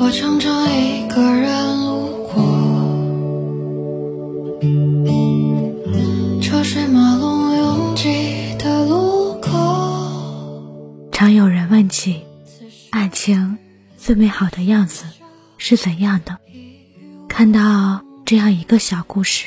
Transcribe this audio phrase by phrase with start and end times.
[0.00, 2.42] 我常常一个人路过，
[6.40, 11.08] 车水马龙拥挤的路口。
[11.12, 12.22] 常有人问起，
[12.90, 13.56] 爱情
[13.96, 15.04] 最美好的样子
[15.58, 16.38] 是怎样的？
[17.28, 19.46] 看到这样一个小故事：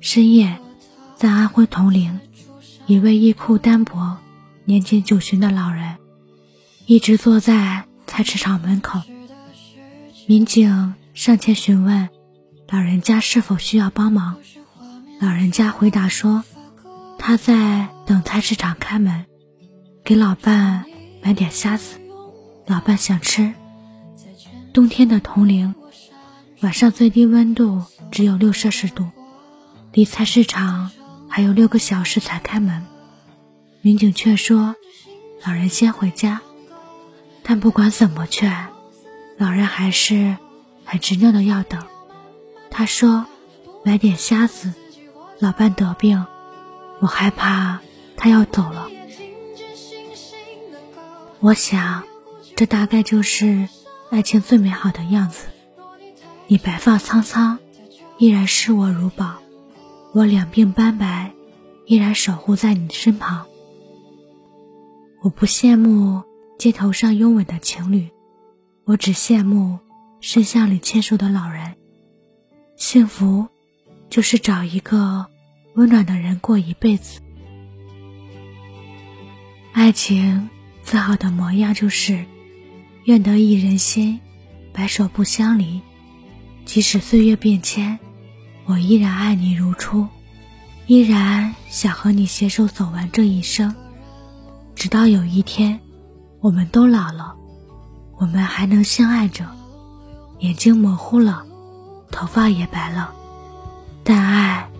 [0.00, 0.58] 深夜，
[1.16, 2.20] 在安徽铜陵，
[2.86, 4.18] 一位衣裤单薄、
[4.64, 5.96] 年近九旬的老人，
[6.86, 9.00] 一直坐在菜市场门口。
[10.26, 12.08] 民警上前询问
[12.70, 14.36] 老人家是否需要帮忙，
[15.20, 16.44] 老人家回答说
[17.18, 19.26] ：“他在等菜市场开门，
[20.04, 20.84] 给老伴
[21.22, 21.98] 买点虾子，
[22.66, 23.52] 老伴想吃。”
[24.72, 25.74] 冬天的铜陵。
[26.60, 29.08] 晚上最低温度只有六摄氏度，
[29.92, 30.92] 离菜市场
[31.28, 32.86] 还有六个小时才开门。
[33.80, 34.76] 民警劝说
[35.44, 36.40] 老人先回家，
[37.42, 38.68] 但不管怎么劝，
[39.38, 40.36] 老人还是
[40.84, 41.82] 很执拗的要等。
[42.70, 43.26] 他说
[43.84, 44.72] ：“买点虾子，
[45.38, 46.24] 老伴得病，
[47.00, 47.80] 我害怕
[48.16, 48.88] 他要走了。”
[51.40, 52.04] 我想，
[52.54, 53.68] 这大概就是
[54.10, 55.48] 爱情最美好的样子。
[56.46, 57.58] 你白发苍苍，
[58.18, 59.42] 依然视我如宝；
[60.12, 61.32] 我两鬓斑白，
[61.86, 63.46] 依然守护在你身旁。
[65.22, 66.22] 我不羡慕
[66.58, 68.10] 街头上拥吻的情侣，
[68.84, 69.78] 我只羡慕
[70.20, 71.74] 深巷里牵手的老人。
[72.76, 73.46] 幸福，
[74.10, 75.24] 就是找一个
[75.74, 77.20] 温暖的人过一辈子。
[79.72, 80.50] 爱情
[80.82, 82.24] 最好的模样，就是
[83.04, 84.18] 愿得一人心，
[84.72, 85.80] 白首不相离。
[86.64, 87.98] 即使岁月变迁，
[88.64, 90.08] 我依然爱你如初，
[90.88, 93.72] 依然想和你携手走完这一生。
[94.74, 95.78] 直到有一天，
[96.40, 97.36] 我们都老了，
[98.22, 99.44] 我们还能相爱着，
[100.38, 101.44] 眼睛模糊了，
[102.12, 103.12] 头发也白了，
[104.04, 104.70] 但爱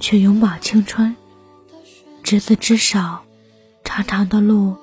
[0.00, 1.16] 却永葆青春。
[2.22, 2.98] 执子之手，
[3.84, 4.76] 长长的路，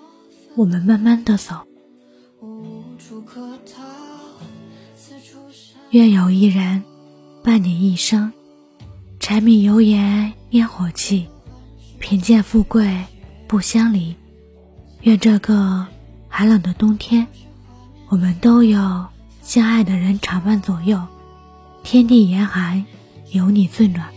[0.56, 1.58] 我们慢慢的走。
[5.92, 6.84] 愿有一人
[7.44, 8.34] 伴你一生，
[9.20, 11.28] 柴米油盐烟火气，
[12.00, 13.06] 贫贱富贵
[13.48, 14.16] 不相离。
[15.02, 15.86] 愿这个
[16.28, 17.28] 寒冷的冬天，
[18.10, 19.06] 我们都有
[19.44, 21.02] 相爱的人常伴左右。
[21.84, 22.86] 天地严寒，
[23.32, 24.17] 有你最暖。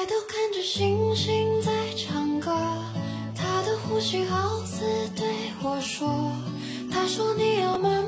[0.00, 2.50] 抬头看着星星在唱歌，
[3.36, 4.82] 他的呼吸好似
[5.14, 5.26] 对
[5.62, 6.32] 我说，
[6.90, 7.99] 他说你要慢